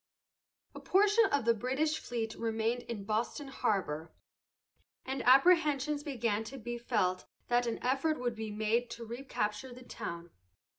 A 0.73 0.79
portion 0.79 1.25
of 1.27 1.45
the 1.45 1.53
British 1.53 1.99
fleet 1.99 2.33
remained 2.33 2.81
in 2.89 3.03
Boston 3.03 3.49
harbor, 3.49 4.11
and 5.05 5.21
apprehensions 5.27 6.01
began 6.01 6.43
to 6.45 6.57
be 6.57 6.79
felt 6.79 7.25
that 7.49 7.67
an 7.67 7.77
effort 7.83 8.19
would 8.19 8.33
be 8.35 8.49
made 8.49 8.89
to 8.89 9.05
recapture 9.05 9.71
the 9.71 9.83
town. 9.85 10.31